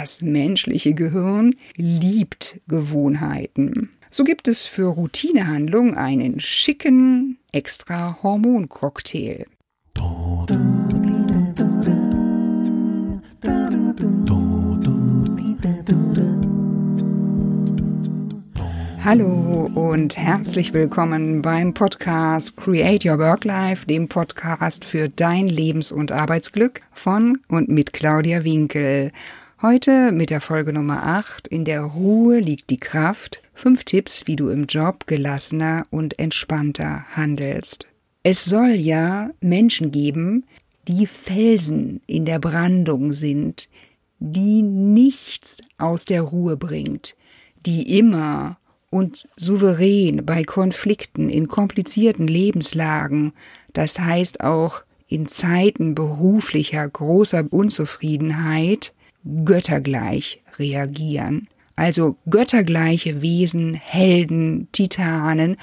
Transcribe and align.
Das 0.00 0.22
menschliche 0.22 0.94
Gehirn 0.94 1.56
liebt 1.74 2.60
Gewohnheiten. 2.68 3.90
So 4.10 4.22
gibt 4.22 4.46
es 4.46 4.64
für 4.64 4.86
Routinehandlungen 4.86 5.96
einen 5.96 6.38
schicken 6.38 7.38
extra 7.50 8.22
Hormoncocktail. 8.22 9.46
Hallo 19.04 19.68
und 19.74 20.16
herzlich 20.16 20.72
willkommen 20.72 21.42
beim 21.42 21.74
Podcast 21.74 22.56
Create 22.56 23.04
Your 23.04 23.18
Work 23.18 23.44
Life, 23.44 23.84
dem 23.86 24.08
Podcast 24.08 24.84
für 24.84 25.08
dein 25.08 25.48
Lebens- 25.48 25.90
und 25.90 26.12
Arbeitsglück 26.12 26.82
von 26.92 27.40
und 27.48 27.68
mit 27.68 27.92
Claudia 27.92 28.44
Winkel. 28.44 29.10
Heute 29.60 30.12
mit 30.12 30.30
der 30.30 30.40
Folge 30.40 30.72
Nummer 30.72 31.02
8. 31.02 31.48
In 31.48 31.64
der 31.64 31.82
Ruhe 31.82 32.38
liegt 32.38 32.70
die 32.70 32.76
Kraft. 32.76 33.42
Fünf 33.54 33.82
Tipps, 33.82 34.28
wie 34.28 34.36
du 34.36 34.50
im 34.50 34.66
Job 34.66 35.08
gelassener 35.08 35.84
und 35.90 36.16
entspannter 36.20 37.04
handelst. 37.16 37.88
Es 38.22 38.44
soll 38.44 38.68
ja 38.68 39.30
Menschen 39.40 39.90
geben, 39.90 40.44
die 40.86 41.06
Felsen 41.06 42.00
in 42.06 42.24
der 42.24 42.38
Brandung 42.38 43.12
sind, 43.12 43.68
die 44.20 44.62
nichts 44.62 45.60
aus 45.76 46.04
der 46.04 46.22
Ruhe 46.22 46.56
bringt, 46.56 47.16
die 47.66 47.98
immer 47.98 48.58
und 48.90 49.28
souverän 49.36 50.24
bei 50.24 50.44
Konflikten 50.44 51.28
in 51.28 51.48
komplizierten 51.48 52.28
Lebenslagen, 52.28 53.32
das 53.72 53.98
heißt 53.98 54.40
auch 54.44 54.84
in 55.08 55.26
Zeiten 55.26 55.96
beruflicher 55.96 56.88
großer 56.88 57.44
Unzufriedenheit, 57.50 58.94
göttergleich 59.44 60.42
reagieren. 60.58 61.48
Also 61.76 62.16
göttergleiche 62.28 63.22
Wesen, 63.22 63.74
Helden, 63.74 64.68
Titanen 64.72 65.56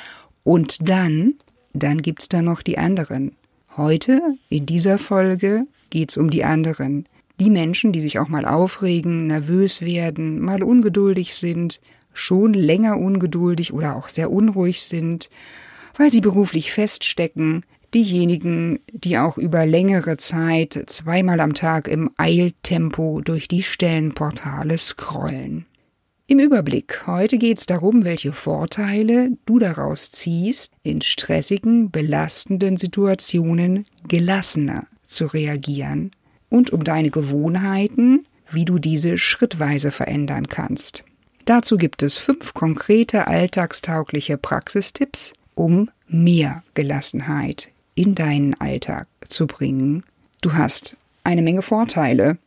und 0.44 0.88
dann, 0.88 1.34
dann 1.74 2.02
gibt's 2.02 2.30
da 2.30 2.42
noch 2.42 2.62
die 2.62 2.78
anderen. 2.78 3.34
Heute, 3.76 4.22
in 4.50 4.66
dieser 4.66 4.98
Folge, 4.98 5.68
geht's 5.90 6.16
um 6.16 6.30
die 6.30 6.46
anderen. 6.46 7.06
Die 7.40 7.50
Menschen, 7.50 7.92
die 7.92 8.00
sich 8.00 8.20
auch 8.20 8.30
mal 8.30 8.46
aufregen, 8.46 9.28
nervös 9.28 9.82
werden, 9.82 10.40
mal 10.40 10.64
ungeduldig 10.64 11.36
sind, 11.36 11.82
schon 12.14 12.54
länger 12.54 12.98
ungeduldig 12.98 13.74
oder 13.74 13.98
auch 13.98 14.08
sehr 14.08 14.32
unruhig 14.32 14.84
sind, 14.84 15.30
weil 15.98 16.12
sie 16.12 16.22
beruflich 16.22 16.72
feststecken, 16.72 17.66
diejenigen, 17.94 18.80
die 18.92 19.18
auch 19.18 19.38
über 19.38 19.66
längere 19.66 20.18
Zeit 20.18 20.84
zweimal 20.88 21.40
am 21.40 21.54
Tag 21.54 21.88
im 21.88 22.12
Eiltempo 22.18 23.22
durch 23.22 23.48
die 23.48 23.64
Stellenportale 23.64 24.78
scrollen. 24.78 25.66
Im 26.28 26.40
Überblick, 26.40 27.06
heute 27.06 27.38
geht 27.38 27.60
es 27.60 27.68
darum, 27.68 28.04
welche 28.04 28.34
Vorteile 28.34 29.38
du 29.46 29.60
daraus 29.60 30.12
ziehst, 30.12 30.72
in 30.82 31.02
stressigen, 31.02 31.92
belastenden 31.92 32.78
Situationen 32.78 33.86
gelassener 34.08 34.88
zu 35.06 35.28
reagieren 35.28 36.10
und 36.50 36.72
um 36.72 36.84
deine 36.84 37.12
Gewohnheiten, 37.12 38.26
wie 38.50 38.66
du 38.66 38.80
diese 38.80 39.20
schrittweise 39.20 39.92
verändern 39.92 40.48
kannst. 40.48 41.04
Dazu 41.46 41.78
gibt 41.78 42.02
es 42.02 42.18
fünf 42.18 42.56
konkrete 42.56 43.28
alltagstaugliche 43.28 44.38
Praxistipps, 44.38 45.34
um 45.54 45.92
mehr 46.08 46.64
Gelassenheit 46.74 47.70
in 47.96 48.14
deinen 48.14 48.54
Alltag 48.56 49.08
zu 49.30 49.48
bringen. 49.48 50.04
Du 50.42 50.54
hast 50.54 50.98
eine 51.24 51.42
Menge 51.42 51.62
Vorteile, 51.62 52.38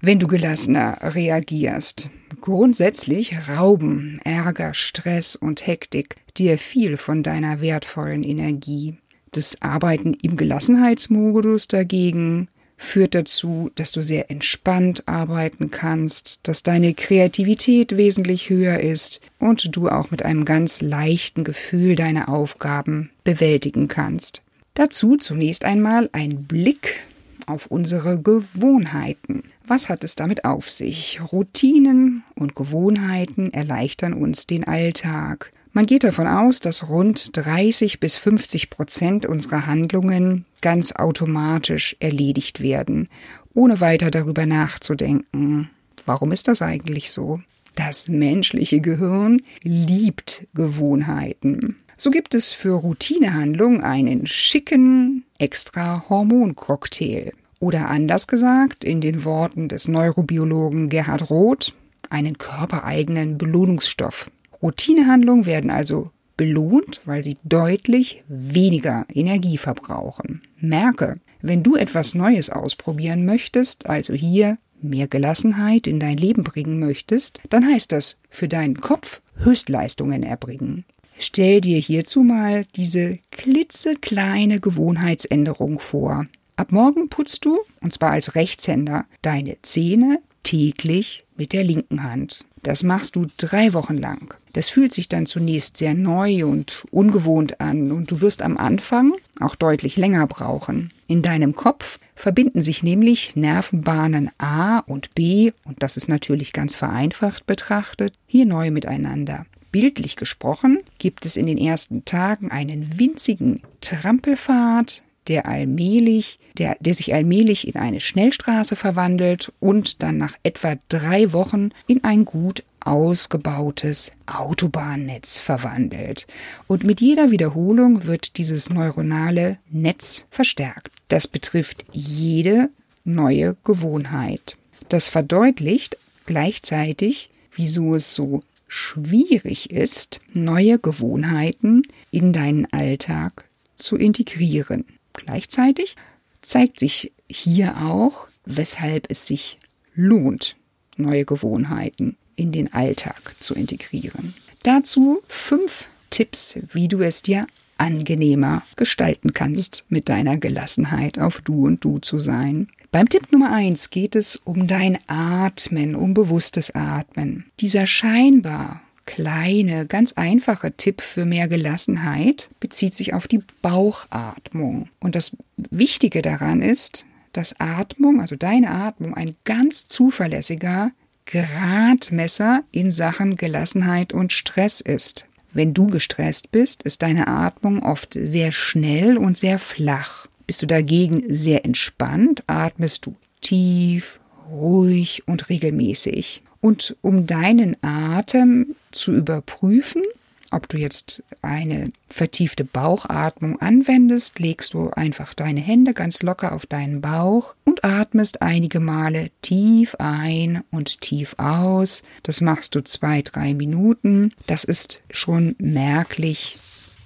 wenn 0.00 0.18
du 0.18 0.28
gelassener 0.28 0.98
reagierst. 1.02 2.08
Grundsätzlich 2.40 3.34
rauben 3.48 4.20
Ärger, 4.24 4.74
Stress 4.74 5.34
und 5.34 5.66
Hektik 5.66 6.16
dir 6.36 6.58
viel 6.58 6.96
von 6.96 7.22
deiner 7.22 7.60
wertvollen 7.60 8.22
Energie. 8.22 8.98
Das 9.32 9.60
Arbeiten 9.60 10.14
im 10.14 10.36
Gelassenheitsmodus 10.36 11.68
dagegen 11.68 12.48
führt 12.76 13.14
dazu, 13.14 13.70
dass 13.74 13.92
du 13.92 14.02
sehr 14.02 14.30
entspannt 14.30 15.08
arbeiten 15.08 15.70
kannst, 15.70 16.40
dass 16.42 16.62
deine 16.62 16.94
Kreativität 16.94 17.96
wesentlich 17.96 18.50
höher 18.50 18.80
ist 18.80 19.20
und 19.38 19.74
du 19.74 19.88
auch 19.88 20.10
mit 20.10 20.22
einem 20.22 20.44
ganz 20.44 20.82
leichten 20.82 21.42
Gefühl 21.42 21.96
deine 21.96 22.28
Aufgaben 22.28 23.10
bewältigen 23.24 23.88
kannst. 23.88 24.42
Dazu 24.76 25.16
zunächst 25.16 25.64
einmal 25.64 26.10
ein 26.12 26.44
Blick 26.44 27.00
auf 27.46 27.66
unsere 27.66 28.20
Gewohnheiten. 28.20 29.44
Was 29.66 29.88
hat 29.88 30.04
es 30.04 30.16
damit 30.16 30.44
auf 30.44 30.70
sich? 30.70 31.18
Routinen 31.32 32.24
und 32.34 32.54
Gewohnheiten 32.54 33.54
erleichtern 33.54 34.12
uns 34.12 34.46
den 34.46 34.64
Alltag. 34.64 35.50
Man 35.72 35.86
geht 35.86 36.04
davon 36.04 36.26
aus, 36.26 36.60
dass 36.60 36.90
rund 36.90 37.34
30 37.34 38.00
bis 38.00 38.16
50 38.16 38.68
Prozent 38.68 39.24
unserer 39.24 39.66
Handlungen 39.66 40.44
ganz 40.60 40.92
automatisch 40.92 41.96
erledigt 41.98 42.60
werden, 42.60 43.08
ohne 43.54 43.80
weiter 43.80 44.10
darüber 44.10 44.44
nachzudenken. 44.44 45.70
Warum 46.04 46.32
ist 46.32 46.48
das 46.48 46.60
eigentlich 46.60 47.10
so? 47.10 47.40
Das 47.76 48.10
menschliche 48.10 48.82
Gehirn 48.82 49.40
liebt 49.62 50.46
Gewohnheiten. 50.54 51.76
So 51.98 52.10
gibt 52.10 52.34
es 52.34 52.52
für 52.52 52.74
Routinehandlungen 52.74 53.80
einen 53.80 54.26
schicken 54.26 55.24
extra 55.38 56.04
Hormoncocktail. 56.08 57.32
Oder 57.58 57.88
anders 57.88 58.26
gesagt, 58.26 58.84
in 58.84 59.00
den 59.00 59.24
Worten 59.24 59.70
des 59.70 59.88
Neurobiologen 59.88 60.90
Gerhard 60.90 61.30
Roth, 61.30 61.72
einen 62.10 62.36
körpereigenen 62.36 63.38
Belohnungsstoff. 63.38 64.30
Routinehandlungen 64.60 65.46
werden 65.46 65.70
also 65.70 66.10
belohnt, 66.36 67.00
weil 67.06 67.22
sie 67.22 67.38
deutlich 67.44 68.22
weniger 68.28 69.06
Energie 69.12 69.56
verbrauchen. 69.56 70.42
Merke, 70.60 71.18
wenn 71.40 71.62
du 71.62 71.76
etwas 71.76 72.14
Neues 72.14 72.50
ausprobieren 72.50 73.24
möchtest, 73.24 73.86
also 73.86 74.12
hier 74.12 74.58
mehr 74.82 75.08
Gelassenheit 75.08 75.86
in 75.86 75.98
dein 75.98 76.18
Leben 76.18 76.44
bringen 76.44 76.78
möchtest, 76.78 77.40
dann 77.48 77.66
heißt 77.66 77.90
das 77.90 78.18
für 78.28 78.48
deinen 78.48 78.82
Kopf 78.82 79.22
Höchstleistungen 79.36 80.22
erbringen. 80.22 80.84
Stell 81.18 81.60
dir 81.60 81.78
hierzu 81.78 82.22
mal 82.22 82.64
diese 82.76 83.18
klitzekleine 83.30 84.60
Gewohnheitsänderung 84.60 85.78
vor. 85.78 86.26
Ab 86.56 86.72
morgen 86.72 87.08
putzt 87.08 87.44
du, 87.44 87.60
und 87.80 87.92
zwar 87.92 88.12
als 88.12 88.34
Rechtshänder, 88.34 89.06
deine 89.22 89.56
Zähne 89.62 90.20
täglich 90.42 91.24
mit 91.36 91.52
der 91.52 91.64
linken 91.64 92.02
Hand. 92.02 92.44
Das 92.62 92.82
machst 92.82 93.16
du 93.16 93.26
drei 93.36 93.72
Wochen 93.74 93.96
lang. 93.96 94.34
Das 94.52 94.68
fühlt 94.68 94.94
sich 94.94 95.08
dann 95.08 95.26
zunächst 95.26 95.76
sehr 95.76 95.94
neu 95.94 96.46
und 96.46 96.84
ungewohnt 96.90 97.60
an 97.60 97.92
und 97.92 98.10
du 98.10 98.20
wirst 98.20 98.42
am 98.42 98.56
Anfang 98.56 99.12
auch 99.38 99.54
deutlich 99.54 99.96
länger 99.96 100.26
brauchen. 100.26 100.92
In 101.08 101.22
deinem 101.22 101.54
Kopf 101.54 101.98
verbinden 102.14 102.62
sich 102.62 102.82
nämlich 102.82 103.36
Nervenbahnen 103.36 104.30
A 104.38 104.78
und 104.78 105.14
B, 105.14 105.52
und 105.64 105.82
das 105.82 105.96
ist 105.96 106.08
natürlich 106.08 106.52
ganz 106.52 106.74
vereinfacht 106.74 107.46
betrachtet, 107.46 108.14
hier 108.26 108.46
neu 108.46 108.70
miteinander. 108.70 109.44
Bildlich 109.78 110.16
gesprochen 110.16 110.78
gibt 110.98 111.26
es 111.26 111.36
in 111.36 111.44
den 111.44 111.58
ersten 111.58 112.06
Tagen 112.06 112.50
einen 112.50 112.98
winzigen 112.98 113.60
Trampelpfad, 113.82 115.02
der 115.28 115.44
allmählich, 115.44 116.38
der, 116.56 116.78
der 116.80 116.94
sich 116.94 117.12
allmählich 117.12 117.68
in 117.68 117.76
eine 117.76 118.00
Schnellstraße 118.00 118.74
verwandelt 118.74 119.52
und 119.60 120.02
dann 120.02 120.16
nach 120.16 120.32
etwa 120.44 120.76
drei 120.88 121.34
Wochen 121.34 121.72
in 121.86 122.02
ein 122.04 122.24
gut 122.24 122.64
ausgebautes 122.80 124.12
Autobahnnetz 124.24 125.40
verwandelt. 125.40 126.26
Und 126.68 126.84
mit 126.84 127.02
jeder 127.02 127.30
Wiederholung 127.30 128.06
wird 128.06 128.38
dieses 128.38 128.70
neuronale 128.70 129.58
Netz 129.68 130.26
verstärkt. 130.30 130.90
Das 131.08 131.28
betrifft 131.28 131.84
jede 131.92 132.70
neue 133.04 133.58
Gewohnheit. 133.62 134.56
Das 134.88 135.08
verdeutlicht 135.08 135.98
gleichzeitig, 136.24 137.28
wieso 137.54 137.94
es 137.94 138.14
so 138.14 138.40
schwierig 138.68 139.70
ist, 139.70 140.20
neue 140.32 140.78
Gewohnheiten 140.78 141.82
in 142.10 142.32
deinen 142.32 142.66
Alltag 142.72 143.44
zu 143.76 143.96
integrieren. 143.96 144.84
Gleichzeitig 145.12 145.96
zeigt 146.42 146.78
sich 146.80 147.12
hier 147.28 147.76
auch, 147.82 148.28
weshalb 148.44 149.10
es 149.10 149.26
sich 149.26 149.58
lohnt, 149.94 150.56
neue 150.96 151.24
Gewohnheiten 151.24 152.16
in 152.36 152.52
den 152.52 152.72
Alltag 152.72 153.34
zu 153.40 153.54
integrieren. 153.54 154.34
Dazu 154.62 155.22
fünf 155.28 155.88
Tipps, 156.10 156.58
wie 156.72 156.88
du 156.88 157.00
es 157.00 157.22
dir 157.22 157.46
angenehmer 157.78 158.62
gestalten 158.76 159.32
kannst, 159.32 159.84
mit 159.88 160.08
deiner 160.08 160.38
Gelassenheit 160.38 161.18
auf 161.18 161.40
Du 161.42 161.66
und 161.66 161.84
Du 161.84 161.98
zu 161.98 162.18
sein. 162.18 162.68
Beim 162.96 163.10
Tipp 163.10 163.30
Nummer 163.30 163.52
eins 163.52 163.90
geht 163.90 164.16
es 164.16 164.36
um 164.36 164.66
dein 164.66 164.96
Atmen, 165.06 165.94
um 165.94 166.14
bewusstes 166.14 166.74
Atmen. 166.74 167.44
Dieser 167.60 167.84
scheinbar 167.84 168.80
kleine, 169.04 169.84
ganz 169.84 170.14
einfache 170.14 170.72
Tipp 170.72 171.02
für 171.02 171.26
mehr 171.26 171.46
Gelassenheit 171.46 172.48
bezieht 172.58 172.94
sich 172.94 173.12
auf 173.12 173.28
die 173.28 173.42
Bauchatmung. 173.60 174.88
Und 174.98 175.14
das 175.14 175.36
Wichtige 175.58 176.22
daran 176.22 176.62
ist, 176.62 177.04
dass 177.34 177.60
Atmung, 177.60 178.22
also 178.22 178.34
deine 178.34 178.70
Atmung, 178.70 179.12
ein 179.12 179.36
ganz 179.44 179.88
zuverlässiger 179.88 180.90
Gradmesser 181.26 182.64
in 182.72 182.90
Sachen 182.90 183.36
Gelassenheit 183.36 184.14
und 184.14 184.32
Stress 184.32 184.80
ist. 184.80 185.26
Wenn 185.52 185.74
du 185.74 185.88
gestresst 185.88 186.50
bist, 186.50 186.82
ist 186.84 187.02
deine 187.02 187.28
Atmung 187.28 187.82
oft 187.82 188.14
sehr 188.14 188.52
schnell 188.52 189.18
und 189.18 189.36
sehr 189.36 189.58
flach. 189.58 190.28
Bist 190.46 190.62
du 190.62 190.66
dagegen 190.66 191.24
sehr 191.34 191.64
entspannt, 191.64 192.44
atmest 192.46 193.06
du 193.06 193.16
tief, 193.40 194.20
ruhig 194.50 195.22
und 195.26 195.48
regelmäßig. 195.48 196.42
Und 196.60 196.96
um 197.02 197.26
deinen 197.26 197.76
Atem 197.82 198.74
zu 198.92 199.12
überprüfen, 199.12 200.02
ob 200.50 200.68
du 200.68 200.78
jetzt 200.78 201.22
eine 201.42 201.90
vertiefte 202.08 202.64
Bauchatmung 202.64 203.60
anwendest, 203.60 204.38
legst 204.38 204.74
du 204.74 204.90
einfach 204.90 205.34
deine 205.34 205.60
Hände 205.60 205.92
ganz 205.92 206.22
locker 206.22 206.52
auf 206.52 206.66
deinen 206.66 207.00
Bauch 207.00 207.54
und 207.64 207.84
atmest 207.84 208.42
einige 208.42 208.80
Male 208.80 209.30
tief 209.42 209.96
ein 209.98 210.62
und 210.70 211.00
tief 211.00 211.34
aus. 211.38 212.04
Das 212.22 212.40
machst 212.40 212.74
du 212.74 212.82
zwei, 212.82 213.22
drei 213.22 213.54
Minuten. 213.54 214.32
Das 214.46 214.64
ist 214.64 215.02
schon 215.10 215.56
merklich 215.58 216.58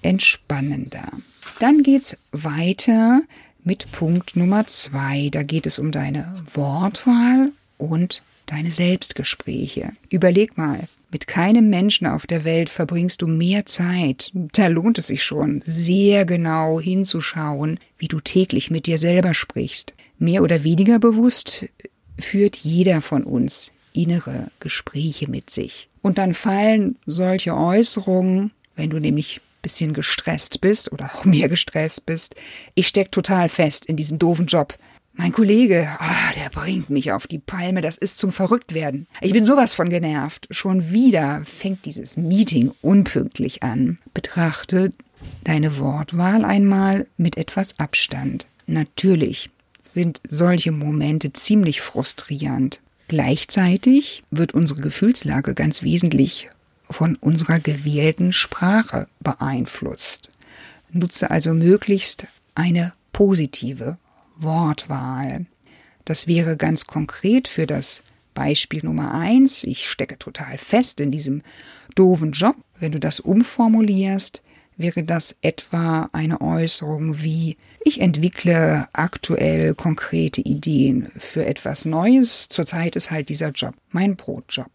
entspannender. 0.03 1.11
Dann 1.61 1.83
geht's 1.83 2.17
weiter 2.33 3.21
mit 3.65 3.93
Punkt 3.93 4.35
Nummer 4.35 4.67
zwei. 4.67 5.29
Da 5.31 5.43
geht 5.43 5.67
es 5.67 5.79
um 5.79 5.93
deine 5.93 6.35
Wortwahl 6.55 7.53
und 7.77 8.23
deine 8.47 8.71
Selbstgespräche. 8.71 9.93
Überleg 10.09 10.57
mal, 10.57 10.89
mit 11.13 11.27
keinem 11.27 11.69
Menschen 11.69 12.07
auf 12.07 12.27
der 12.27 12.45
Welt 12.45 12.71
verbringst 12.71 13.21
du 13.21 13.27
mehr 13.27 13.67
Zeit. 13.67 14.31
Da 14.33 14.69
lohnt 14.69 14.97
es 14.97 15.09
sich 15.09 15.23
schon, 15.23 15.61
sehr 15.61 16.25
genau 16.25 16.81
hinzuschauen, 16.81 17.79
wie 17.99 18.09
du 18.09 18.21
täglich 18.21 18.71
mit 18.71 18.87
dir 18.87 18.97
selber 18.97 19.35
sprichst. 19.35 19.93
Mehr 20.19 20.43
oder 20.43 20.65
weniger 20.65 20.99
bewusst 20.99 21.67
führt 22.19 22.57
jeder 22.57 23.03
von 23.03 23.23
uns 23.23 23.71
innere 23.93 24.51
Gespräche 24.61 25.29
mit 25.29 25.51
sich. 25.51 25.91
Und 26.01 26.17
dann 26.17 26.33
fallen 26.33 26.97
solche 27.05 27.55
Äußerungen, 27.55 28.51
wenn 28.77 28.89
du 28.89 28.99
nämlich 28.99 29.43
bisschen 29.63 29.93
gestresst 29.93 30.61
bist 30.61 30.93
oder 30.93 31.07
auch 31.07 31.25
mehr 31.25 31.49
gestresst 31.49 32.07
bist. 32.07 32.35
Ich 32.75 32.89
steck 32.89 33.13
total 33.13 33.49
fest 33.49 33.87
in 33.87 33.97
diesem 33.97 34.19
doofen 34.19 34.47
Job. 34.47 34.77
Mein 35.13 35.33
Kollege, 35.33 35.89
oh, 36.01 36.41
der 36.41 36.51
bringt 36.51 36.89
mich 36.89 37.13
auf 37.13 37.27
die 37.27 37.41
Palme, 37.41 37.81
das 37.81 37.99
ist 37.99 38.19
zum 38.19 38.33
Verrücktwerden. 38.33 39.07
Ich 39.21 39.33
bin 39.33 39.45
sowas 39.45 39.75
von 39.75 39.91
genervt. 39.91 40.47
Schon 40.51 40.93
wieder 40.93 41.43
fängt 41.45 41.85
dieses 41.85 42.17
Meeting 42.17 42.73
unpünktlich 42.81 43.63
an. 43.63 43.99
Betrachte 44.15 44.93
deine 45.45 45.79
Wortwahl 45.79 46.45
einmal 46.45 47.07
mit 47.17 47.37
etwas 47.37 47.79
Abstand. 47.79 48.47
Natürlich 48.67 49.51
sind 49.81 50.21
solche 50.27 50.73
Momente 50.73 51.33
ziemlich 51.33 51.81
frustrierend. 51.81 52.81
Gleichzeitig 53.09 54.23
wird 54.31 54.55
unsere 54.55 54.81
Gefühlslage 54.81 55.55
ganz 55.55 55.83
wesentlich 55.83 56.49
von 56.91 57.17
unserer 57.17 57.61
gewählten 57.61 58.33
Sprache 58.33 59.09
beeinflusst. 59.21 60.29
Nutze 60.93 61.31
also 61.31 61.55
möglichst 61.55 62.27
eine 62.55 62.93
positive 63.13 63.97
Wortwahl. 64.37 65.47
Das 66.05 66.27
wäre 66.27 66.57
ganz 66.57 66.87
konkret 66.87 67.47
für 67.47 67.67
das 67.67 68.03
Beispiel 68.35 68.85
Nummer 68.85 69.15
eins. 69.15 69.65
Ich 69.65 69.89
stecke 69.89 70.19
total 70.19 70.59
fest 70.59 71.01
in 71.01 71.11
diesem 71.11 71.43
doofen 71.95 72.33
Job. 72.33 72.57
Wenn 72.79 72.93
du 72.93 72.99
das 72.99 73.21
umformulierst, 73.21 74.43
wäre 74.77 75.05
das 75.05 75.37
etwa 75.43 76.09
eine 76.13 76.41
Äußerung 76.41 77.23
wie 77.23 77.57
ich 77.85 78.01
entwickle 78.01 78.89
aktuell 78.93 79.75
konkrete 79.75 80.41
Ideen 80.41 81.11
für 81.19 81.47
etwas 81.47 81.85
Neues. 81.85 82.49
Zurzeit 82.49 82.97
ist 82.97 83.11
halt 83.11 83.29
dieser 83.29 83.51
Job 83.51 83.75
mein 83.91 84.17
Brotjob. 84.17 84.71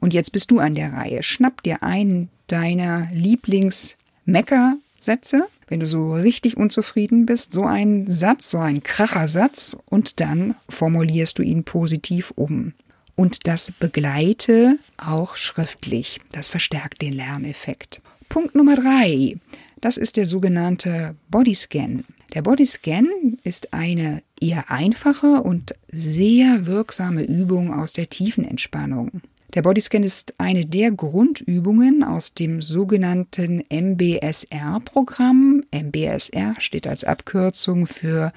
Und 0.00 0.14
jetzt 0.14 0.32
bist 0.32 0.50
du 0.50 0.58
an 0.58 0.74
der 0.74 0.92
Reihe. 0.92 1.22
Schnapp 1.22 1.62
dir 1.62 1.82
einen 1.82 2.30
deiner 2.46 3.08
Lieblings-Mecker-Sätze 3.12 5.48
wenn 5.68 5.80
du 5.80 5.86
so 5.86 6.14
richtig 6.14 6.56
unzufrieden 6.56 7.26
bist, 7.26 7.52
so 7.52 7.64
einen 7.64 8.10
Satz, 8.10 8.50
so 8.50 8.58
einen 8.58 8.82
Krachersatz 8.82 9.76
und 9.86 10.20
dann 10.20 10.54
formulierst 10.68 11.38
du 11.38 11.42
ihn 11.42 11.64
positiv 11.64 12.32
um. 12.36 12.72
Und 13.16 13.46
das 13.46 13.72
begleite 13.72 14.78
auch 14.98 15.36
schriftlich. 15.36 16.20
Das 16.32 16.48
verstärkt 16.48 17.02
den 17.02 17.14
Lerneffekt. 17.14 18.02
Punkt 18.28 18.54
Nummer 18.54 18.76
drei. 18.76 19.36
Das 19.80 19.96
ist 19.96 20.16
der 20.16 20.26
sogenannte 20.26 21.16
Bodyscan. 21.30 22.04
Der 22.34 22.42
Bodyscan 22.42 23.38
ist 23.42 23.72
eine 23.72 24.22
eher 24.40 24.70
einfache 24.70 25.42
und 25.42 25.74
sehr 25.90 26.66
wirksame 26.66 27.22
Übung 27.22 27.72
aus 27.72 27.92
der 27.92 28.10
tiefen 28.10 28.44
Entspannung. 28.44 29.22
Der 29.56 29.62
Bodyscan 29.62 30.02
ist 30.02 30.34
eine 30.36 30.66
der 30.66 30.90
Grundübungen 30.90 32.04
aus 32.04 32.34
dem 32.34 32.60
sogenannten 32.60 33.64
MBSR-Programm. 33.70 35.62
MBSR 35.72 36.56
steht 36.58 36.86
als 36.86 37.04
Abkürzung 37.04 37.86
für 37.86 38.34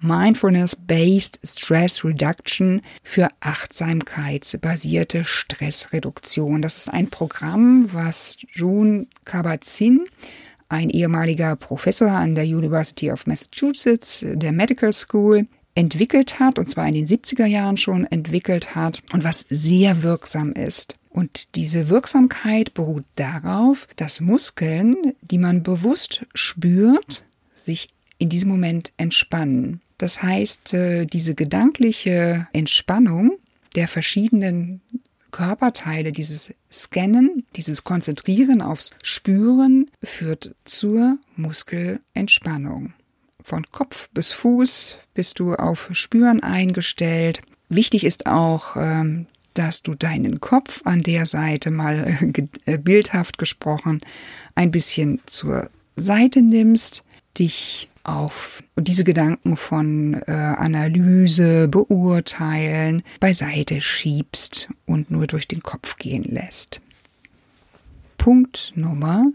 Mindfulness-Based 0.00 1.40
Stress 1.44 2.02
Reduction 2.02 2.80
für 3.02 3.28
achtsamkeitsbasierte 3.40 5.26
Stressreduktion. 5.26 6.62
Das 6.62 6.78
ist 6.78 6.88
ein 6.88 7.10
Programm, 7.10 7.92
was 7.92 8.38
June 8.54 9.06
Kabat-Zinn, 9.26 10.06
ein 10.70 10.88
ehemaliger 10.88 11.56
Professor 11.56 12.10
an 12.10 12.34
der 12.34 12.44
University 12.44 13.12
of 13.12 13.26
Massachusetts, 13.26 14.24
der 14.26 14.52
Medical 14.52 14.94
School, 14.94 15.46
entwickelt 15.74 16.38
hat, 16.38 16.58
und 16.58 16.68
zwar 16.68 16.86
in 16.86 16.94
den 16.94 17.06
70er 17.06 17.46
Jahren 17.46 17.76
schon 17.76 18.04
entwickelt 18.06 18.74
hat 18.74 19.02
und 19.12 19.24
was 19.24 19.46
sehr 19.48 20.02
wirksam 20.02 20.52
ist. 20.52 20.96
Und 21.10 21.54
diese 21.54 21.88
Wirksamkeit 21.88 22.74
beruht 22.74 23.04
darauf, 23.16 23.86
dass 23.96 24.20
Muskeln, 24.20 25.14
die 25.22 25.38
man 25.38 25.62
bewusst 25.62 26.26
spürt, 26.34 27.24
sich 27.54 27.88
in 28.18 28.28
diesem 28.28 28.48
Moment 28.48 28.92
entspannen. 28.96 29.80
Das 29.98 30.22
heißt, 30.22 30.74
äh, 30.74 31.06
diese 31.06 31.34
gedankliche 31.34 32.48
Entspannung 32.52 33.38
der 33.76 33.88
verschiedenen 33.88 34.80
Körperteile, 35.30 36.12
dieses 36.12 36.54
Scannen, 36.70 37.44
dieses 37.56 37.84
Konzentrieren 37.84 38.60
aufs 38.62 38.90
Spüren 39.02 39.90
führt 40.02 40.54
zur 40.64 41.18
Muskelentspannung. 41.36 42.92
Von 43.46 43.66
Kopf 43.70 44.08
bis 44.14 44.32
Fuß 44.32 44.96
bist 45.12 45.38
du 45.38 45.54
auf 45.54 45.90
Spüren 45.92 46.42
eingestellt. 46.42 47.42
Wichtig 47.68 48.04
ist 48.04 48.26
auch, 48.26 48.76
ähm, 48.76 49.26
dass 49.52 49.82
du 49.82 49.94
deinen 49.94 50.40
Kopf 50.40 50.80
an 50.84 51.02
der 51.02 51.26
Seite 51.26 51.70
mal 51.70 52.32
äh, 52.64 52.78
bildhaft 52.78 53.36
gesprochen 53.36 54.00
ein 54.54 54.70
bisschen 54.70 55.20
zur 55.26 55.68
Seite 55.94 56.40
nimmst, 56.40 57.04
dich 57.38 57.90
auf 58.02 58.62
diese 58.76 59.04
Gedanken 59.04 59.58
von 59.58 60.14
äh, 60.26 60.32
Analyse, 60.32 61.68
Beurteilen 61.68 63.02
beiseite 63.20 63.82
schiebst 63.82 64.70
und 64.86 65.10
nur 65.10 65.26
durch 65.26 65.48
den 65.48 65.62
Kopf 65.62 65.96
gehen 65.96 66.24
lässt. 66.24 66.80
Punkt 68.16 68.72
Nummer 68.74 69.26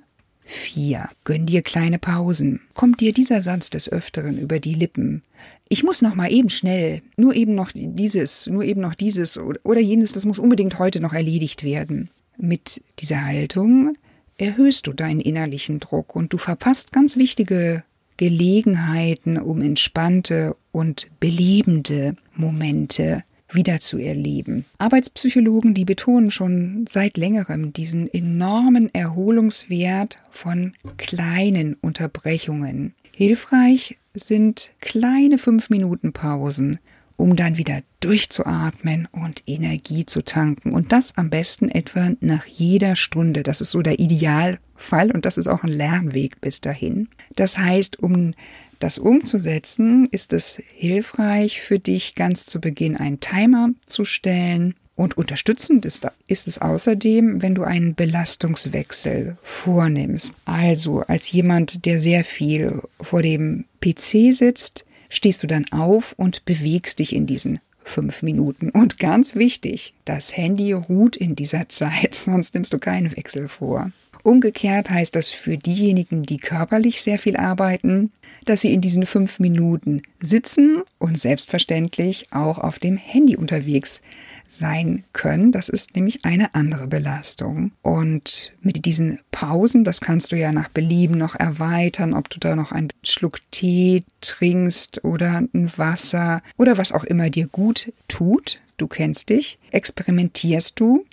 4. 0.50 1.10
Gönn 1.24 1.46
dir 1.46 1.62
kleine 1.62 2.00
Pausen. 2.00 2.62
Kommt 2.74 3.01
dir 3.01 3.13
dieser 3.13 3.41
Satz 3.41 3.70
des 3.70 3.91
Öfteren 3.91 4.38
über 4.38 4.60
die 4.60 4.74
Lippen? 4.74 5.22
Ich 5.70 5.84
muss 5.84 6.01
noch 6.01 6.15
mal 6.15 6.32
eben 6.32 6.50
schnell, 6.50 7.01
nur 7.15 7.36
eben 7.36 7.53
noch 7.53 7.72
dieses, 7.74 8.48
nur 8.48 8.63
eben 8.63 8.82
noch 8.82 8.96
dieses 8.96 9.38
oder 9.38 9.79
jenes, 9.79 10.12
das 10.13 10.25
muss 10.25 10.39
unbedingt 10.39 10.79
heute 10.79 11.00
noch 11.00 11.13
erledigt 11.13 11.63
werden. 11.63 12.10
Mit 12.38 12.82
dieser 13.00 13.24
Haltung 13.24 13.96
erhöhst 14.38 14.88
du 14.88 14.94
deinen 14.94 15.22
innerlichen 15.22 15.79
Druck 15.79 16.15
und 16.15 16.34
du 16.34 16.38
verpasst 16.38 16.91
ganz 16.91 17.15
wichtige 17.18 17.84
Gelegenheiten, 18.18 19.38
um 19.38 19.62
entspannte 19.62 20.56
und 20.72 21.08
belebende 21.20 22.15
Momente 22.36 23.24
wieder 23.51 23.79
zu 23.79 23.98
erleben. 23.98 24.65
Arbeitspsychologen, 24.77 25.74
die 25.74 25.86
betonen 25.86 26.32
schon 26.32 26.86
seit 26.88 27.18
längerem 27.18 27.74
diesen 27.74 28.12
enormen 28.12 28.94
Erholungswert 28.94 30.20
von 30.29 30.74
kleinen 30.98 31.75
Unterbrechungen. 31.75 32.94
Hilfreich 33.15 33.98
sind 34.13 34.72
kleine 34.82 35.38
fünf 35.38 35.70
Minuten 35.70 36.13
Pausen, 36.13 36.79
um 37.15 37.36
dann 37.36 37.58
wieder 37.58 37.82
durchzuatmen 38.00 39.08
und 39.12 39.44
Energie 39.46 40.06
zu 40.06 40.24
tanken. 40.24 40.72
Und 40.72 40.91
das 40.91 41.18
am 41.18 41.29
besten 41.29 41.70
etwa 41.70 42.12
nach 42.22 42.46
jeder 42.46 42.96
Stunde. 42.96 43.44
Das 43.44 43.60
ist 43.60 43.72
so 43.72 43.82
der 43.82 44.00
Idealfall 44.00 45.12
und 45.12 45.25
das 45.25 45.38
ist 45.38 45.48
auch 45.48 45.63
ein 45.63 45.72
Lernweg 45.72 46.39
bis 46.39 46.62
dahin. 46.62 47.10
Das 47.36 47.58
heißt, 47.58 48.00
um 48.00 48.34
das 48.80 48.98
umzusetzen, 48.98 50.08
ist 50.12 50.34
es 50.34 50.62
hilfreich 50.74 51.62
für 51.62 51.80
dich 51.80 52.16
ganz 52.16 52.46
zu 52.46 52.60
Beginn 52.60 52.98
einen 52.98 53.20
Timer 53.20 53.70
zu 53.86 54.06
stellen. 54.06 54.76
Und 54.96 55.18
unterstützend 55.18 55.86
ist, 55.86 56.06
ist 56.28 56.48
es 56.48 56.58
außerdem, 56.58 57.42
wenn 57.42 57.56
du 57.56 57.64
einen 57.64 57.96
Belastungswechsel 57.96 59.38
vornimmst. 59.44 60.34
Also 60.44 61.02
als 61.02 61.32
jemand, 61.32 61.86
der 61.86 62.02
sehr 62.02 62.26
viel 62.26 62.82
vor 63.00 63.22
dem 63.22 63.64
PC 63.80 64.36
sitzt, 64.36 64.84
stehst 65.08 65.42
du 65.42 65.48
dann 65.48 65.66
auf 65.72 66.14
und 66.18 66.44
bewegst 66.46 67.00
dich 67.00 67.16
in 67.16 67.28
diesen 67.28 67.60
fünf 67.84 68.22
Minuten. 68.22 68.70
Und 68.70 69.00
ganz 69.00 69.36
wichtig, 69.36 69.94
das 70.06 70.36
Handy 70.36 70.74
ruht 70.74 71.16
in 71.16 71.36
dieser 71.36 71.68
Zeit, 71.70 72.16
sonst 72.16 72.54
nimmst 72.54 72.74
du 72.74 72.80
keinen 72.80 73.16
Wechsel 73.16 73.48
vor. 73.48 73.92
Umgekehrt 74.24 74.90
heißt 74.90 75.16
das 75.16 75.32
für 75.32 75.58
diejenigen, 75.58 76.24
die 76.24 76.38
körperlich 76.38 77.02
sehr 77.02 77.18
viel 77.18 77.38
arbeiten, 77.38 78.12
dass 78.46 78.62
sie 78.62 78.74
in 78.74 78.82
diesen 78.82 79.06
fünf 79.06 79.40
Minuten 79.40 80.02
sitzen 80.20 80.84
und 80.98 81.18
selbstverständlich 81.18 82.28
auch 82.32 82.58
auf 82.58 82.80
dem 82.80 82.98
Handy 82.98 83.38
unterwegs 83.38 84.02
sein 84.48 85.04
können. 85.14 85.52
Das 85.52 85.70
ist 85.70 85.96
nämlich 85.96 86.26
eine 86.26 86.54
andere 86.56 86.88
Belastung. 86.88 87.72
Und 87.82 88.54
mit 88.62 88.86
diesen 88.86 89.20
Pausen, 89.32 89.84
das 89.84 90.02
kannst 90.02 90.32
du 90.32 90.38
ja 90.38 90.52
nach 90.52 90.70
Belieben 90.70 91.18
noch 91.18 91.36
erweitern, 91.36 92.14
ob 92.14 92.30
du 92.30 92.40
da 92.40 92.56
noch 92.56 92.72
einen 92.72 92.90
Schluck 93.04 93.40
Tee 93.52 94.04
trinkst 94.22 95.04
oder 95.04 95.44
ein 95.54 95.72
Wasser 95.78 96.42
oder 96.58 96.78
was 96.78 96.92
auch 96.92 97.04
immer 97.04 97.30
dir 97.30 97.48
gut 97.48 97.94
tut. 98.08 98.60
Du 98.78 98.88
kennst 98.88 99.30
dich, 99.30 99.60
experimentierst 99.72 100.80
du 100.80 101.06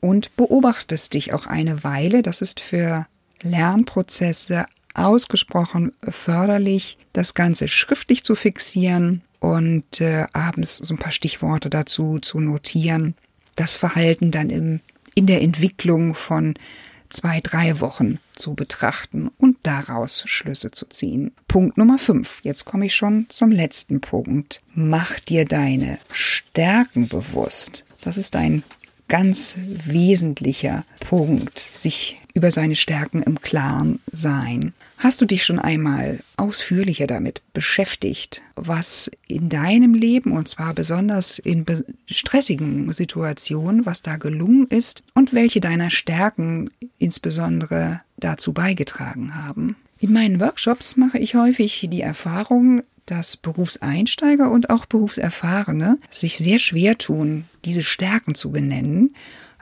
und 0.00 0.36
beobachtest 0.36 1.14
dich 1.14 1.32
auch 1.32 1.46
eine 1.46 1.84
Weile. 1.84 2.22
Das 2.22 2.42
ist 2.42 2.60
für 2.60 3.06
Lernprozesse 3.42 4.66
ausgesprochen 4.94 5.92
förderlich, 6.08 6.98
das 7.12 7.34
Ganze 7.34 7.68
schriftlich 7.68 8.24
zu 8.24 8.34
fixieren 8.34 9.22
und 9.40 10.00
äh, 10.00 10.26
abends 10.32 10.76
so 10.76 10.94
ein 10.94 10.98
paar 10.98 11.12
Stichworte 11.12 11.70
dazu 11.70 12.18
zu 12.18 12.40
notieren. 12.40 13.14
Das 13.54 13.76
Verhalten 13.76 14.30
dann 14.30 14.50
im, 14.50 14.80
in 15.14 15.26
der 15.26 15.42
Entwicklung 15.42 16.14
von 16.14 16.54
zwei, 17.08 17.40
drei 17.40 17.80
Wochen 17.80 18.18
zu 18.34 18.54
betrachten 18.54 19.30
und 19.38 19.58
daraus 19.62 20.24
Schlüsse 20.26 20.70
zu 20.70 20.86
ziehen. 20.86 21.32
Punkt 21.48 21.78
Nummer 21.78 21.98
fünf. 21.98 22.40
Jetzt 22.42 22.64
komme 22.64 22.86
ich 22.86 22.94
schon 22.94 23.26
zum 23.28 23.52
letzten 23.52 24.00
Punkt. 24.00 24.62
Mach 24.74 25.20
dir 25.20 25.44
deine 25.44 25.98
Stärken 26.12 27.08
bewusst. 27.08 27.84
Das 28.00 28.16
ist 28.16 28.36
ein 28.36 28.62
ganz 29.08 29.56
wesentlicher 29.84 30.84
Punkt, 31.00 31.58
sich 31.58 32.20
über 32.34 32.50
seine 32.50 32.76
Stärken 32.76 33.22
im 33.22 33.40
Klaren 33.40 34.00
sein. 34.12 34.74
Hast 34.98 35.20
du 35.20 35.24
dich 35.24 35.44
schon 35.44 35.58
einmal 35.58 36.20
ausführlicher 36.36 37.06
damit 37.06 37.42
beschäftigt, 37.52 38.42
was 38.56 39.10
in 39.26 39.48
deinem 39.48 39.94
Leben, 39.94 40.32
und 40.32 40.48
zwar 40.48 40.74
besonders 40.74 41.38
in 41.38 41.64
stressigen 42.06 42.92
Situationen, 42.92 43.86
was 43.86 44.02
da 44.02 44.16
gelungen 44.16 44.66
ist 44.68 45.02
und 45.14 45.32
welche 45.32 45.60
deiner 45.60 45.90
Stärken 45.90 46.70
insbesondere 46.98 48.02
dazu 48.18 48.52
beigetragen 48.52 49.34
haben? 49.34 49.76
In 49.98 50.12
meinen 50.12 50.40
Workshops 50.40 50.96
mache 50.96 51.18
ich 51.18 51.34
häufig 51.34 51.88
die 51.90 52.02
Erfahrung, 52.02 52.82
dass 53.06 53.36
Berufseinsteiger 53.36 54.50
und 54.50 54.70
auch 54.70 54.86
Berufserfahrene 54.86 55.98
sich 56.10 56.38
sehr 56.38 56.58
schwer 56.58 56.98
tun, 56.98 57.44
diese 57.64 57.82
Stärken 57.82 58.34
zu 58.34 58.50
benennen 58.50 59.14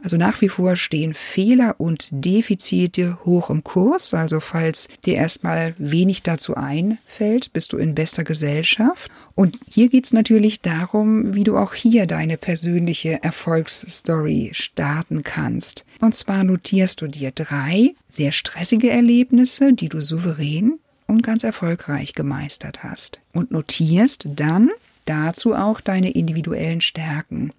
also 0.05 0.19
nach 0.19 0.43
wie 0.43 0.51
vor 0.51 0.77
stehen 0.77 1.15
Fehler 1.15 1.77
und 1.79 2.09
Defizite 2.13 3.25
hoch 3.25 3.49
im 3.49 3.65
Kurs. 3.65 4.13
Also 4.13 4.39
falls 4.39 4.89
dir 5.07 5.15
erstmal 5.15 5.75
wenig 5.79 6.23
dazu 6.23 6.55
einfällt, 6.57 7.55
bist 7.55 7.73
du 7.73 7.79
in 7.79 7.95
bester 7.95 8.23
Gesellschaft. 8.23 9.11
Und 9.35 9.59
hier 9.67 9.89
geht 9.89 10.05
es 10.05 10.13
natürlich 10.13 10.61
darum, 10.61 11.35
wie 11.35 11.43
du 11.43 11.57
auch 11.57 11.73
hier 11.73 12.07
deine 12.07 12.37
persönliche 12.37 13.23
Erfolgsstory 13.23 14.51
starten 14.53 15.23
kannst. 15.23 15.87
Und 16.01 16.15
zwar 16.15 16.45
notierst 16.45 17.01
du 17.01 17.07
dir 17.07 17.31
drei 17.31 17.95
sehr 18.11 18.31
stressige 18.31 18.91
Erlebnisse, 18.91 19.73
die 19.73 19.89
du 19.89 20.03
souverän 20.03 20.81
und 21.07 21.23
ganz 21.23 21.45
erfolgreich 21.45 22.13
gemeistert 22.13 22.83
hast. 22.83 23.21
Und 23.33 23.51
notierst 23.51 24.29
dann 24.35 24.71
dazu 25.05 25.55
auch 25.55 25.81
deine 25.81 26.13
individuellen 26.13 26.81
Stärken 26.81 27.53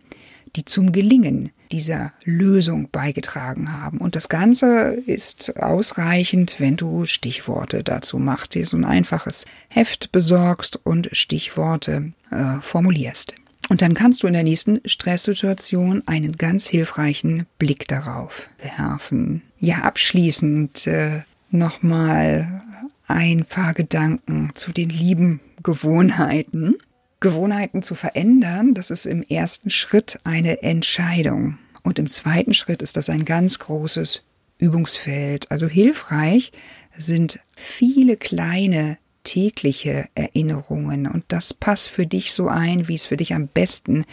die 0.56 0.66
zum 0.66 0.92
Gelingen 0.92 1.52
dieser 1.72 2.14
Lösung 2.24 2.90
beigetragen 2.92 3.74
haben. 3.74 3.98
Und 3.98 4.16
das 4.16 4.30
Ganze 4.30 4.94
ist 5.06 5.58
ausreichend, 5.62 6.56
wenn 6.60 6.78
du 6.78 7.06
Stichworte 7.06 7.84
dazu 7.84 8.20
machst, 8.20 8.56
dir 8.56 8.66
so 8.66 8.78
ein 8.78 8.86
einfaches 8.86 9.46
Heft 9.68 10.12
besorgst 10.12 10.80
und 10.84 11.10
Stichworte 11.12 12.14
äh, 12.32 12.60
formulierst. 12.62 13.36
Und 13.68 13.82
dann 13.82 13.96
kannst 13.96 14.22
du 14.22 14.28
in 14.28 14.34
der 14.34 14.44
nächsten 14.44 14.80
Stresssituation 14.86 16.04
einen 16.06 16.34
ganz 16.34 16.68
hilfreichen 16.68 17.48
Blick 17.58 17.88
darauf 17.88 18.48
werfen. 18.78 19.42
Ja, 19.60 19.80
abschließend 19.80 20.86
äh, 20.86 21.24
nochmal 21.50 22.62
ein 23.08 23.46
paar 23.46 23.74
Gedanken 23.74 24.52
zu 24.54 24.72
den 24.72 24.90
lieben 24.90 25.40
Gewohnheiten. 25.64 26.76
Gewohnheiten 27.20 27.82
zu 27.82 27.96
verändern, 27.96 28.74
das 28.74 28.92
ist 28.92 29.06
im 29.06 29.24
ersten 29.24 29.70
Schritt 29.70 30.20
eine 30.24 30.62
Entscheidung. 30.62 31.58
Und 31.84 32.00
im 32.00 32.10
zweiten 32.10 32.54
Schritt 32.54 32.82
ist 32.82 32.98
das 32.98 33.10
ein 33.10 33.26
ganz 33.26 33.60
großes 33.60 34.24
Übungsfeld. 34.58 35.50
Also 35.52 35.68
hilfreich 35.68 36.52
sind 36.98 37.40
viele 37.56 38.18
kleine 38.18 38.98
tägliche 39.24 40.08
Erinnerungen 40.14 41.08
und 41.08 41.26
das 41.30 41.54
passt 41.54 41.90
für 41.90 42.06
dich 42.06 42.32
so 42.32 42.48
ein, 42.48 42.88
wie 42.88 42.96
es 42.96 43.06
für 43.06 43.18
dich 43.18 43.34
am 43.34 43.48
besten 43.48 44.06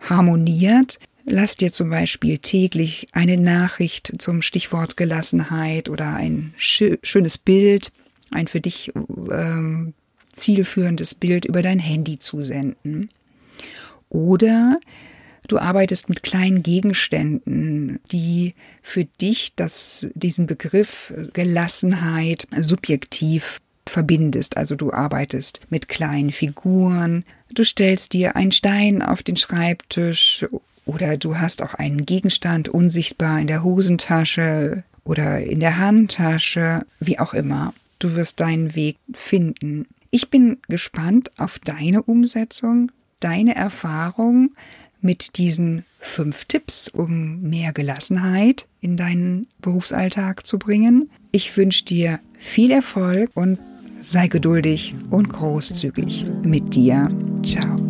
harmoniert. 0.00 0.98
Lass 1.24 1.56
dir 1.56 1.72
zum 1.72 1.90
Beispiel 1.90 2.38
täglich 2.38 3.08
eine 3.12 3.36
Nachricht 3.36 4.12
zum 4.18 4.42
Stichwort 4.42 4.96
Gelassenheit 4.96 5.88
oder 5.88 6.14
ein 6.14 6.54
schönes 6.56 7.36
Bild, 7.36 7.92
ein 8.30 8.46
für 8.46 8.60
dich 8.60 8.92
ähm, 9.30 9.94
zielführendes 10.32 11.14
Bild 11.14 11.44
über 11.44 11.62
dein 11.62 11.78
Handy 11.78 12.18
zusenden. 12.18 13.08
Oder 14.08 14.78
du 15.48 15.58
arbeitest 15.58 16.08
mit 16.08 16.22
kleinen 16.22 16.62
Gegenständen, 16.62 18.00
die 18.12 18.54
für 18.82 19.04
dich 19.04 19.54
das, 19.56 20.08
diesen 20.14 20.46
Begriff 20.46 21.12
Gelassenheit 21.32 22.46
subjektiv 22.56 23.60
verbindest. 23.88 24.56
Also 24.56 24.74
du 24.74 24.92
arbeitest 24.92 25.60
mit 25.70 25.88
kleinen 25.88 26.32
Figuren, 26.32 27.24
du 27.54 27.64
stellst 27.64 28.12
dir 28.12 28.36
einen 28.36 28.52
Stein 28.52 29.02
auf 29.02 29.22
den 29.22 29.36
Schreibtisch 29.36 30.46
oder 30.84 31.16
du 31.16 31.38
hast 31.38 31.62
auch 31.62 31.74
einen 31.74 32.04
Gegenstand 32.06 32.68
unsichtbar 32.68 33.40
in 33.40 33.46
der 33.46 33.62
Hosentasche 33.62 34.84
oder 35.04 35.40
in 35.40 35.60
der 35.60 35.78
Handtasche, 35.78 36.84
wie 37.00 37.18
auch 37.18 37.32
immer. 37.34 37.72
Du 37.98 38.14
wirst 38.14 38.40
deinen 38.40 38.74
Weg 38.74 38.98
finden. 39.14 39.86
Ich 40.10 40.30
bin 40.30 40.58
gespannt 40.68 41.30
auf 41.38 41.58
deine 41.58 42.02
Umsetzung, 42.02 42.92
deine 43.20 43.54
Erfahrung 43.54 44.54
mit 45.00 45.38
diesen 45.38 45.84
fünf 46.00 46.44
Tipps, 46.46 46.88
um 46.88 47.42
mehr 47.42 47.72
Gelassenheit 47.72 48.66
in 48.80 48.96
deinen 48.96 49.46
Berufsalltag 49.60 50.46
zu 50.46 50.58
bringen. 50.58 51.10
Ich 51.32 51.56
wünsche 51.56 51.84
dir 51.84 52.20
viel 52.38 52.70
Erfolg 52.70 53.30
und 53.34 53.58
sei 54.00 54.28
geduldig 54.28 54.94
und 55.10 55.28
großzügig 55.28 56.26
mit 56.42 56.74
dir. 56.74 57.08
Ciao. 57.42 57.85